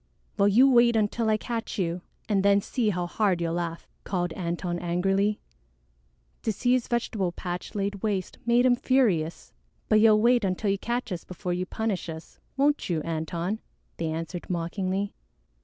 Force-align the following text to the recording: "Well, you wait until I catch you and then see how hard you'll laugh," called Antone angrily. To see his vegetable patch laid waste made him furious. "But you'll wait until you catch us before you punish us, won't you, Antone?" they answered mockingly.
"Well, 0.35 0.47
you 0.47 0.67
wait 0.67 0.95
until 0.95 1.29
I 1.29 1.37
catch 1.37 1.77
you 1.77 2.01
and 2.27 2.41
then 2.41 2.59
see 2.59 2.89
how 2.89 3.05
hard 3.05 3.39
you'll 3.39 3.53
laugh," 3.53 3.87
called 4.03 4.33
Antone 4.33 4.79
angrily. 4.79 5.39
To 6.41 6.51
see 6.51 6.71
his 6.71 6.87
vegetable 6.87 7.31
patch 7.31 7.75
laid 7.75 8.01
waste 8.01 8.39
made 8.43 8.65
him 8.65 8.75
furious. 8.75 9.53
"But 9.89 9.99
you'll 9.99 10.19
wait 10.19 10.43
until 10.43 10.71
you 10.71 10.79
catch 10.79 11.11
us 11.11 11.23
before 11.23 11.53
you 11.53 11.67
punish 11.67 12.09
us, 12.09 12.39
won't 12.57 12.89
you, 12.89 13.03
Antone?" 13.03 13.59
they 13.97 14.07
answered 14.07 14.49
mockingly. 14.49 15.13